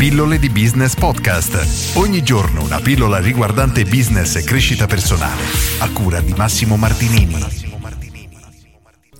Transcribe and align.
Pillole 0.00 0.38
di 0.38 0.48
Business 0.48 0.94
Podcast. 0.94 1.94
Ogni 1.98 2.22
giorno 2.22 2.64
una 2.64 2.80
pillola 2.80 3.18
riguardante 3.18 3.84
business 3.84 4.34
e 4.36 4.42
crescita 4.42 4.86
personale. 4.86 5.42
A 5.80 5.92
cura 5.92 6.22
di 6.22 6.32
Massimo 6.32 6.78
Martinini. 6.78 7.36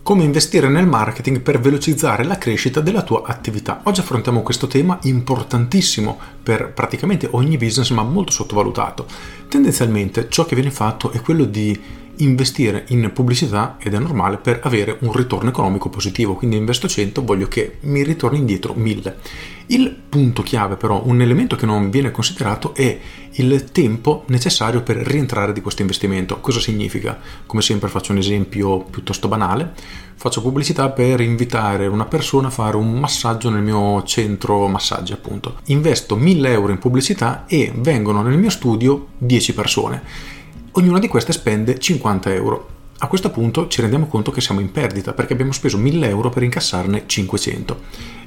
Come 0.03 0.25
investire 0.25 0.71
nel 0.71 0.87
marketing 0.87 1.43
per 1.43 1.61
velocizzare 1.61 2.25
la 2.25 2.39
crescita 2.39 2.81
della 2.81 3.03
tua 3.03 3.25
attività. 3.27 3.83
Oggi 3.85 4.01
affrontiamo 4.01 4.41
questo 4.41 4.69
tema 4.69 4.99
importantissimo 5.03 6.19
per 6.43 6.73
praticamente 6.73 7.29
ogni 7.33 7.59
business 7.59 7.91
ma 7.91 8.03
molto 8.03 8.33
sottovalutato. 8.33 9.05
Tendenzialmente 9.51 10.31
ciò 10.31 10.47
che 10.47 10.55
viene 10.55 10.71
fatto 10.71 11.11
è 11.11 11.21
quello 11.21 11.45
di 11.45 11.79
investire 12.23 12.85
in 12.89 13.11
pubblicità 13.13 13.77
ed 13.79 13.95
è 13.95 13.99
normale 13.99 14.39
per 14.39 14.61
avere 14.63 14.97
un 15.01 15.13
ritorno 15.13 15.51
economico 15.51 15.89
positivo, 15.89 16.35
quindi 16.35 16.57
investo 16.57 16.89
100, 16.89 17.25
voglio 17.25 17.49
che 17.49 17.79
mi 17.83 18.03
ritorni 18.03 18.39
indietro 18.39 18.75
1000. 18.75 19.19
Il 19.67 19.97
punto 20.09 20.43
chiave 20.43 20.77
però, 20.77 21.03
un 21.05 21.21
elemento 21.21 21.55
che 21.55 21.67
non 21.67 21.91
viene 21.91 22.11
considerato 22.11 22.75
è 22.75 22.99
il 23.35 23.71
tempo 23.71 24.25
necessario 24.27 24.83
per 24.83 24.97
rientrare 24.97 25.53
di 25.53 25.61
questo 25.61 25.83
investimento. 25.83 26.41
Cosa 26.41 26.59
significa? 26.59 27.19
Come 27.47 27.63
sempre 27.63 27.89
faccio 27.89 28.11
un 28.13 28.19
esempio 28.19 28.81
piuttosto 28.81 29.29
banale, 29.29 29.73
faccio 30.17 30.43
pubblicità 30.43 30.91
per 30.91 31.21
invitare 31.21 31.87
una 31.87 32.07
persona 32.07 32.49
a 32.49 32.51
fare 32.51 32.77
un 32.77 32.99
massaggio 32.99 33.49
nel 33.49 33.63
mio 33.63 34.03
centro 34.03 34.67
massaggi 34.67 35.13
appunto. 35.13 35.59
Investo 35.67 36.17
1000 36.17 36.51
euro 36.51 36.73
in 36.73 36.79
pubblicità 36.79 37.45
e 37.47 37.73
vengono 37.75 38.23
nel 38.23 38.39
mio 38.39 38.51
studio 38.51 39.07
10 39.19 39.55
persone 39.55 40.39
ognuna 40.73 40.99
di 40.99 41.09
queste 41.09 41.33
spende 41.33 41.79
50 41.79 42.33
euro. 42.33 42.80
A 43.03 43.07
questo 43.07 43.31
punto 43.31 43.67
ci 43.67 43.81
rendiamo 43.81 44.09
conto 44.09 44.31
che 44.31 44.43
siamo 44.43 44.61
in 44.61 44.73
perdita 44.73 45.15
perché 45.15 45.33
abbiamo 45.33 45.53
speso 45.53 45.79
1000 45.79 46.07
euro 46.11 46.29
per 46.29 46.43
incassarne 46.43 47.05
500 47.07 47.79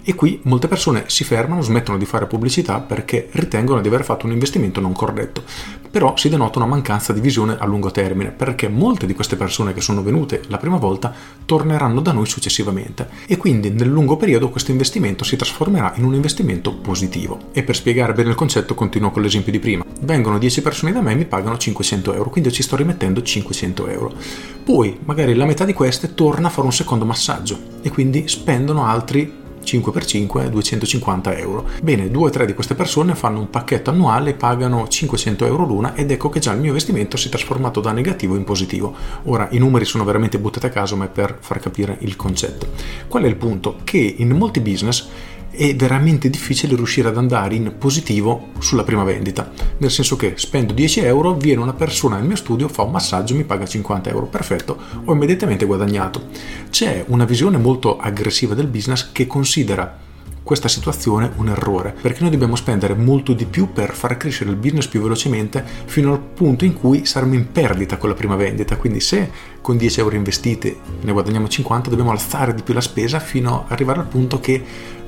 e 0.05 0.15
qui 0.15 0.41
molte 0.43 0.67
persone 0.67 1.05
si 1.07 1.23
fermano, 1.23 1.61
smettono 1.61 1.97
di 1.97 2.05
fare 2.05 2.25
pubblicità 2.25 2.79
perché 2.81 3.29
ritengono 3.31 3.79
di 3.79 3.87
aver 3.87 4.03
fatto 4.03 4.25
un 4.25 4.33
investimento 4.33 4.81
non 4.81 4.91
corretto. 4.91 5.43
Però 5.89 6.17
si 6.17 6.27
denota 6.27 6.57
una 6.57 6.67
mancanza 6.67 7.13
di 7.13 7.21
visione 7.21 7.55
a 7.57 7.65
lungo 7.65 7.91
termine 7.91 8.31
perché 8.31 8.67
molte 8.67 9.05
di 9.05 9.13
queste 9.13 9.37
persone 9.37 9.73
che 9.73 9.79
sono 9.79 10.01
venute 10.01 10.41
la 10.47 10.57
prima 10.57 10.77
volta 10.77 11.13
torneranno 11.45 12.01
da 12.01 12.11
noi 12.11 12.25
successivamente 12.25 13.07
e 13.27 13.37
quindi 13.37 13.69
nel 13.69 13.87
lungo 13.87 14.17
periodo 14.17 14.49
questo 14.49 14.71
investimento 14.71 15.23
si 15.23 15.37
trasformerà 15.37 15.93
in 15.97 16.03
un 16.03 16.15
investimento 16.15 16.73
positivo. 16.73 17.51
E 17.53 17.63
per 17.63 17.75
spiegare 17.75 18.13
bene 18.13 18.29
il 18.29 18.35
concetto 18.35 18.73
continuo 18.73 19.11
con 19.11 19.21
l'esempio 19.21 19.51
di 19.51 19.59
prima. 19.59 19.85
Vengono 20.01 20.37
10 20.37 20.61
persone 20.61 20.91
da 20.91 21.01
me 21.01 21.13
e 21.13 21.15
mi 21.15 21.25
pagano 21.25 21.57
500 21.57 22.13
euro, 22.13 22.29
quindi 22.29 22.51
ci 22.51 22.63
sto 22.63 22.75
rimettendo 22.75 23.21
500 23.21 23.87
euro. 23.87 24.13
Poi 24.63 24.97
magari 25.03 25.35
la 25.35 25.45
metà 25.45 25.65
di 25.65 25.73
queste 25.73 26.13
torna 26.13 26.47
a 26.47 26.49
fare 26.49 26.65
un 26.65 26.71
secondo 26.71 27.03
massaggio 27.03 27.59
e 27.81 27.89
quindi 27.89 28.29
spendono 28.29 28.85
altri 28.85 29.41
5x5 29.63 30.47
250 30.47 31.37
euro. 31.37 31.65
Bene, 31.81 32.09
due 32.09 32.27
o 32.27 32.29
tre 32.29 32.45
di 32.45 32.53
queste 32.53 32.75
persone 32.75 33.15
fanno 33.15 33.39
un 33.39 33.49
pacchetto 33.49 33.89
annuale, 33.89 34.35
pagano 34.35 34.87
500 34.87 35.45
euro 35.45 35.65
l'una 35.65 35.95
ed 35.95 36.11
ecco 36.11 36.29
che 36.29 36.39
già 36.39 36.53
il 36.53 36.59
mio 36.59 36.69
investimento 36.69 37.17
si 37.17 37.27
è 37.27 37.29
trasformato 37.29 37.81
da 37.81 37.91
negativo 37.91 38.35
in 38.35 38.43
positivo. 38.45 38.93
Ora, 39.23 39.47
i 39.51 39.57
numeri 39.57 39.85
sono 39.85 40.03
veramente 40.03 40.39
buttati 40.39 40.65
a 40.65 40.69
caso, 40.69 40.95
ma 40.95 41.05
è 41.05 41.09
per 41.09 41.37
far 41.39 41.59
capire 41.59 41.97
il 42.01 42.15
concetto. 42.15 42.67
Qual 43.07 43.23
è 43.23 43.27
il 43.27 43.35
punto? 43.35 43.77
Che 43.83 44.15
in 44.17 44.29
molti 44.31 44.59
business 44.59 45.07
è 45.55 45.75
veramente 45.75 46.29
difficile 46.29 46.75
riuscire 46.75 47.09
ad 47.09 47.17
andare 47.17 47.53
in 47.53 47.75
positivo 47.77 48.49
sulla 48.59 48.83
prima 48.83 49.03
vendita, 49.03 49.51
nel 49.77 49.91
senso 49.91 50.15
che 50.15 50.33
spendo 50.35 50.73
10 50.73 51.01
euro, 51.01 51.35
viene 51.35 51.61
una 51.61 51.73
persona 51.73 52.17
nel 52.17 52.25
mio 52.25 52.35
studio, 52.35 52.67
fa 52.67 52.81
un 52.81 52.91
massaggio, 52.91 53.35
mi 53.35 53.43
paga 53.43 53.65
50 53.65 54.09
euro, 54.09 54.25
perfetto, 54.25 54.77
ho 55.05 55.13
immediatamente 55.13 55.65
guadagnato. 55.65 56.27
C'è 56.69 57.05
una 57.07 57.25
visione 57.25 57.57
molto 57.57 57.97
aggressiva 57.97 58.55
del 58.55 58.67
business 58.67 59.11
che 59.11 59.27
considera 59.27 60.03
questa 60.43 60.67
situazione 60.67 61.31
un 61.37 61.47
errore, 61.49 61.95
perché 61.99 62.21
noi 62.21 62.29
dobbiamo 62.29 62.55
spendere 62.55 62.93
molto 62.93 63.33
di 63.33 63.45
più 63.45 63.71
per 63.71 63.93
far 63.93 64.17
crescere 64.17 64.49
il 64.49 64.57
business 64.57 64.87
più 64.87 65.01
velocemente 65.01 65.63
fino 65.85 66.11
al 66.11 66.19
punto 66.19 66.65
in 66.65 66.73
cui 66.73 67.05
saremo 67.05 67.33
in 67.33 67.51
perdita 67.51 67.97
con 67.97 68.09
la 68.09 68.15
prima 68.15 68.35
vendita. 68.35 68.75
Quindi 68.75 68.99
se 68.99 69.31
con 69.61 69.77
10 69.77 69.99
euro 70.01 70.15
investiti 70.15 70.77
ne 71.01 71.11
guadagniamo 71.11 71.47
50, 71.47 71.89
dobbiamo 71.89 72.11
alzare 72.11 72.53
di 72.53 72.61
più 72.61 72.73
la 72.73 72.81
spesa 72.81 73.19
fino 73.19 73.63
ad 73.65 73.71
arrivare 73.71 74.01
al 74.01 74.07
punto 74.07 74.39
che, 74.41 74.61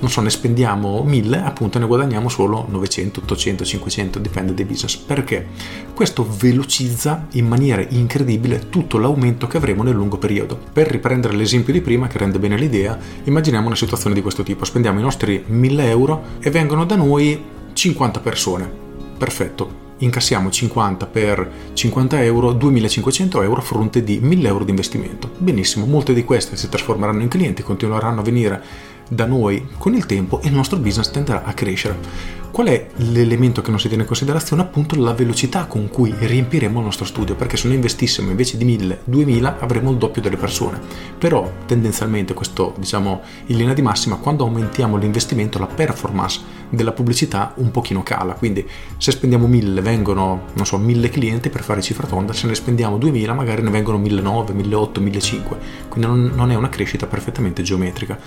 non 0.05 0.13
so, 0.13 0.21
ne 0.21 0.29
spendiamo 0.29 1.01
1000, 1.03 1.41
appunto 1.41 1.79
ne 1.79 1.87
guadagniamo 1.87 2.29
solo 2.29 2.67
900, 2.69 3.21
800, 3.21 3.65
500, 3.65 4.19
dipende 4.19 4.53
dai 4.53 4.65
business. 4.65 4.97
Perché? 4.97 5.47
Questo 5.95 6.27
velocizza 6.37 7.25
in 7.31 7.47
maniera 7.47 7.83
incredibile 7.89 8.69
tutto 8.69 8.99
l'aumento 8.99 9.47
che 9.47 9.57
avremo 9.57 9.81
nel 9.81 9.95
lungo 9.95 10.19
periodo. 10.19 10.59
Per 10.71 10.87
riprendere 10.87 11.33
l'esempio 11.33 11.73
di 11.73 11.81
prima, 11.81 12.05
che 12.05 12.19
rende 12.19 12.37
bene 12.37 12.55
l'idea, 12.55 12.95
immaginiamo 13.23 13.65
una 13.65 13.75
situazione 13.75 14.13
di 14.13 14.21
questo 14.21 14.43
tipo. 14.43 14.63
Spendiamo 14.63 14.99
i 14.99 15.01
nostri 15.01 15.43
1000 15.43 15.89
euro 15.89 16.23
e 16.39 16.51
vengono 16.51 16.85
da 16.85 16.95
noi 16.95 17.43
50 17.73 18.19
persone. 18.19 18.69
Perfetto, 19.17 19.83
incassiamo 19.97 20.51
50 20.51 21.07
per 21.07 21.51
50 21.73 22.23
euro, 22.23 22.51
2500 22.51 23.41
euro 23.41 23.59
a 23.59 23.63
fronte 23.63 24.03
di 24.03 24.19
1000 24.19 24.47
euro 24.47 24.63
di 24.65 24.69
investimento. 24.69 25.31
Benissimo, 25.35 25.87
molte 25.87 26.13
di 26.13 26.23
queste 26.23 26.57
si 26.57 26.69
trasformeranno 26.69 27.23
in 27.23 27.27
clienti, 27.27 27.63
continueranno 27.63 28.19
a 28.19 28.23
venire 28.23 28.93
da 29.09 29.25
noi 29.25 29.67
con 29.77 29.93
il 29.93 30.05
tempo 30.05 30.39
il 30.43 30.53
nostro 30.53 30.77
business 30.77 31.11
tenderà 31.11 31.43
a 31.43 31.53
crescere. 31.53 32.43
Qual 32.55 32.67
è 32.67 32.87
l'elemento 32.95 33.61
che 33.61 33.69
non 33.69 33.81
si 33.81 33.89
tiene 33.89 34.03
in 34.03 34.07
considerazione? 34.07 34.61
Appunto 34.61 34.95
la 34.95 35.11
velocità 35.13 35.65
con 35.65 35.89
cui 35.89 36.15
riempiremo 36.17 36.79
il 36.79 36.85
nostro 36.85 37.03
studio, 37.03 37.35
perché 37.35 37.57
se 37.57 37.67
noi 37.67 37.75
investissimo 37.75 38.29
invece 38.29 38.55
di 38.55 38.63
1000, 38.63 39.01
2000 39.03 39.59
avremo 39.59 39.91
il 39.91 39.97
doppio 39.97 40.21
delle 40.21 40.37
persone. 40.37 40.79
Però 41.17 41.51
tendenzialmente 41.65 42.33
questo, 42.33 42.73
diciamo, 42.77 43.23
in 43.47 43.57
linea 43.57 43.73
di 43.73 43.81
massima, 43.81 44.15
quando 44.15 44.45
aumentiamo 44.45 44.95
l'investimento, 44.95 45.59
la 45.59 45.65
performance 45.65 46.39
della 46.69 46.93
pubblicità 46.93 47.51
un 47.57 47.71
pochino 47.71 48.03
cala. 48.03 48.35
Quindi 48.35 48.65
se 48.95 49.11
spendiamo 49.11 49.47
1000 49.47 49.81
vengono, 49.81 50.43
non 50.53 50.65
so, 50.65 50.77
1000 50.77 51.09
clienti 51.09 51.49
per 51.49 51.61
fare 51.61 51.81
cifra 51.81 52.07
tonda, 52.07 52.31
se 52.31 52.47
ne 52.47 52.55
spendiamo 52.55 52.97
2000 52.97 53.33
magari 53.33 53.63
ne 53.63 53.69
vengono 53.69 53.97
1900, 53.97 54.53
1800, 54.53 55.01
1500. 55.01 55.89
Quindi 55.89 56.07
non, 56.07 56.31
non 56.33 56.51
è 56.51 56.55
una 56.55 56.69
crescita 56.69 57.05
perfettamente 57.05 57.63
geometrica. 57.63 58.17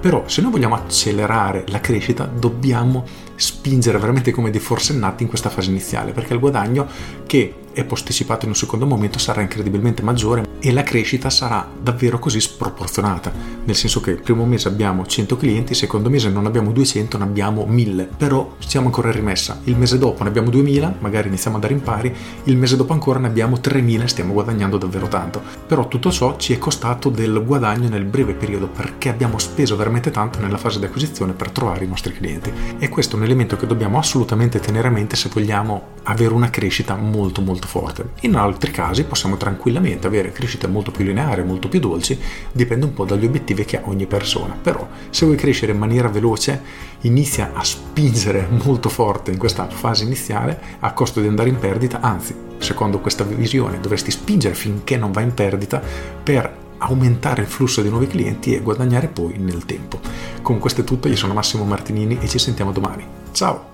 Però 0.00 0.22
se 0.26 0.40
noi 0.40 0.52
vogliamo 0.52 0.76
accelerare 0.76 1.64
la 1.68 1.80
crescita 1.80 2.26
dobbiamo 2.26 3.30
spingere 3.42 3.98
veramente 3.98 4.30
come 4.30 4.50
dei 4.50 4.60
forsennati 4.60 5.24
in 5.24 5.28
questa 5.28 5.50
fase 5.50 5.70
iniziale, 5.70 6.12
perché 6.12 6.32
il 6.32 6.38
guadagno 6.38 6.86
che 7.26 7.54
è 7.72 7.84
posticipato 7.84 8.44
in 8.44 8.50
un 8.50 8.56
secondo 8.56 8.86
momento 8.86 9.18
sarà 9.18 9.40
incredibilmente 9.40 10.02
maggiore 10.02 10.44
e 10.60 10.72
la 10.72 10.82
crescita 10.82 11.30
sarà 11.30 11.68
davvero 11.80 12.18
così 12.18 12.40
sproporzionata, 12.40 13.32
nel 13.64 13.74
senso 13.74 14.00
che 14.00 14.10
il 14.10 14.20
primo 14.20 14.44
mese 14.44 14.68
abbiamo 14.68 15.04
100 15.06 15.36
clienti, 15.36 15.72
il 15.72 15.78
secondo 15.78 16.10
mese 16.10 16.30
non 16.30 16.46
abbiamo 16.46 16.72
200, 16.72 17.18
ne 17.18 17.24
abbiamo 17.24 17.64
1000, 17.66 18.08
però 18.16 18.54
siamo 18.58 18.86
ancora 18.86 19.08
in 19.08 19.14
rimessa, 19.14 19.60
il 19.64 19.76
mese 19.76 19.98
dopo 19.98 20.22
ne 20.22 20.28
abbiamo 20.28 20.50
2000, 20.50 20.96
magari 21.00 21.28
iniziamo 21.28 21.56
a 21.56 21.60
dare 21.60 21.72
in 21.72 21.82
pari, 21.82 22.14
il 22.44 22.56
mese 22.56 22.76
dopo 22.76 22.92
ancora 22.92 23.18
ne 23.18 23.26
abbiamo 23.26 23.58
3000 23.58 24.04
e 24.04 24.08
stiamo 24.08 24.32
guadagnando 24.32 24.78
davvero 24.78 25.08
tanto, 25.08 25.42
però 25.66 25.88
tutto 25.88 26.10
ciò 26.10 26.36
ci 26.36 26.52
è 26.52 26.58
costato 26.58 27.08
del 27.08 27.42
guadagno 27.44 27.88
nel 27.88 28.04
breve 28.04 28.34
periodo 28.34 28.68
perché 28.68 29.08
abbiamo 29.08 29.38
speso 29.38 29.76
veramente 29.76 30.10
tanto 30.10 30.38
nella 30.40 30.58
fase 30.58 30.78
di 30.78 30.84
acquisizione 30.84 31.32
per 31.32 31.50
trovare 31.50 31.84
i 31.84 31.88
nostri 31.88 32.12
clienti. 32.12 32.52
E 32.78 32.88
questo 32.88 33.16
è 33.16 33.18
un 33.18 33.24
elemento 33.24 33.56
che 33.56 33.66
dobbiamo 33.66 33.98
assolutamente 33.98 34.60
tenere 34.60 34.88
a 34.88 34.90
mente 34.90 35.16
se 35.16 35.30
vogliamo 35.32 36.00
avere 36.04 36.34
una 36.34 36.50
crescita 36.50 36.96
molto 36.96 37.40
molto 37.40 37.61
molto 37.62 37.66
forte. 37.66 38.10
In 38.22 38.34
altri 38.34 38.70
casi 38.70 39.04
possiamo 39.04 39.36
tranquillamente 39.36 40.06
avere 40.06 40.32
crescite 40.32 40.66
molto 40.66 40.90
più 40.90 41.04
lineari, 41.04 41.44
molto 41.44 41.68
più 41.68 41.80
dolci, 41.80 42.18
dipende 42.50 42.86
un 42.86 42.94
po' 42.94 43.04
dagli 43.04 43.24
obiettivi 43.24 43.64
che 43.64 43.78
ha 43.78 43.82
ogni 43.84 44.06
persona. 44.06 44.56
Però 44.60 44.86
se 45.10 45.24
vuoi 45.24 45.36
crescere 45.36 45.72
in 45.72 45.78
maniera 45.78 46.08
veloce, 46.08 46.60
inizia 47.02 47.52
a 47.54 47.62
spingere 47.62 48.48
molto 48.64 48.88
forte 48.88 49.30
in 49.30 49.38
questa 49.38 49.68
fase 49.68 50.04
iniziale 50.04 50.58
a 50.80 50.92
costo 50.92 51.20
di 51.20 51.28
andare 51.28 51.48
in 51.48 51.58
perdita, 51.58 52.00
anzi, 52.00 52.34
secondo 52.58 53.00
questa 53.00 53.24
visione 53.24 53.80
dovresti 53.80 54.10
spingere 54.10 54.54
finché 54.54 54.96
non 54.96 55.12
va 55.12 55.20
in 55.20 55.34
perdita 55.34 55.80
per 56.22 56.60
aumentare 56.78 57.42
il 57.42 57.48
flusso 57.48 57.80
di 57.80 57.88
nuovi 57.88 58.08
clienti 58.08 58.54
e 58.54 58.60
guadagnare 58.60 59.06
poi 59.06 59.38
nel 59.38 59.64
tempo. 59.64 60.00
Con 60.42 60.58
questo 60.58 60.80
è 60.80 60.84
tutto, 60.84 61.08
io 61.08 61.16
sono 61.16 61.32
Massimo 61.32 61.64
Martinini 61.64 62.18
e 62.20 62.28
ci 62.28 62.40
sentiamo 62.40 62.72
domani. 62.72 63.06
Ciao! 63.30 63.71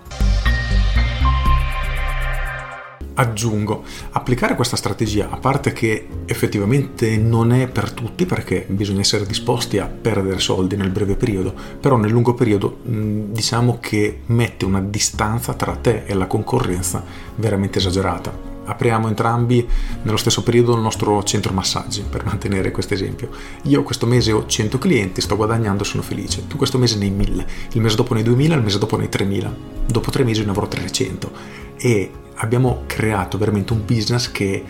Aggiungo, 3.18 3.82
applicare 4.12 4.54
questa 4.54 4.76
strategia, 4.76 5.28
a 5.28 5.38
parte 5.38 5.72
che 5.72 6.06
effettivamente 6.24 7.16
non 7.16 7.52
è 7.52 7.66
per 7.66 7.90
tutti 7.90 8.26
perché 8.26 8.64
bisogna 8.68 9.00
essere 9.00 9.26
disposti 9.26 9.78
a 9.78 9.86
perdere 9.86 10.38
soldi 10.38 10.76
nel 10.76 10.90
breve 10.90 11.16
periodo, 11.16 11.52
però 11.80 11.96
nel 11.96 12.12
lungo 12.12 12.34
periodo 12.34 12.78
diciamo 12.82 13.78
che 13.80 14.20
mette 14.26 14.64
una 14.64 14.80
distanza 14.80 15.54
tra 15.54 15.74
te 15.74 16.04
e 16.06 16.14
la 16.14 16.26
concorrenza 16.26 17.04
veramente 17.34 17.78
esagerata. 17.78 18.46
Apriamo 18.68 19.08
entrambi 19.08 19.66
nello 20.02 20.18
stesso 20.18 20.42
periodo 20.42 20.74
il 20.74 20.82
nostro 20.82 21.22
centro 21.24 21.54
massaggi, 21.54 22.04
per 22.08 22.24
mantenere 22.26 22.70
questo 22.70 22.92
esempio. 22.92 23.30
Io 23.62 23.82
questo 23.82 24.06
mese 24.06 24.30
ho 24.30 24.44
100 24.46 24.76
clienti, 24.78 25.22
sto 25.22 25.36
guadagnando, 25.36 25.84
sono 25.84 26.02
felice. 26.02 26.46
Tu 26.46 26.56
questo 26.56 26.76
mese 26.76 26.98
ne 26.98 27.06
hai 27.06 27.10
1000, 27.10 27.46
il 27.72 27.80
mese 27.80 27.96
dopo 27.96 28.12
ne 28.12 28.20
hai 28.20 28.26
2000, 28.26 28.54
il 28.54 28.62
mese 28.62 28.78
dopo 28.78 28.96
ne 28.98 29.04
hai 29.04 29.08
3000. 29.08 29.56
Dopo 29.86 30.10
tre 30.10 30.22
mesi 30.22 30.44
ne 30.44 30.50
avrò 30.50 30.68
300. 30.68 31.66
E 31.78 32.10
abbiamo 32.36 32.82
creato 32.86 33.38
veramente 33.38 33.72
un 33.72 33.84
business 33.84 34.30
che 34.30 34.64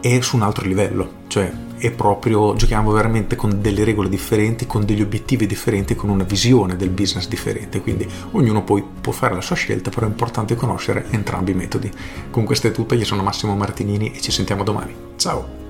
è 0.00 0.20
su 0.20 0.36
un 0.36 0.42
altro 0.42 0.66
livello, 0.66 1.12
cioè 1.26 1.52
è 1.76 1.90
proprio 1.90 2.54
giochiamo 2.54 2.90
veramente 2.90 3.36
con 3.36 3.60
delle 3.60 3.84
regole 3.84 4.08
differenti, 4.08 4.66
con 4.66 4.84
degli 4.84 5.00
obiettivi 5.00 5.46
differenti, 5.46 5.94
con 5.94 6.10
una 6.10 6.24
visione 6.24 6.76
del 6.76 6.90
business 6.90 7.26
differente, 7.28 7.80
quindi 7.80 8.08
ognuno 8.32 8.62
poi 8.64 8.84
può 9.00 9.12
fare 9.12 9.34
la 9.34 9.40
sua 9.40 9.56
scelta, 9.56 9.90
però 9.90 10.06
è 10.06 10.10
importante 10.10 10.54
conoscere 10.54 11.06
entrambi 11.10 11.52
i 11.52 11.54
metodi. 11.54 11.90
Con 12.30 12.44
questo 12.44 12.66
è 12.66 12.72
tutto, 12.72 12.94
io 12.94 13.04
sono 13.04 13.22
Massimo 13.22 13.54
Martinini 13.56 14.12
e 14.12 14.20
ci 14.20 14.30
sentiamo 14.30 14.62
domani. 14.62 14.94
Ciao! 15.16 15.69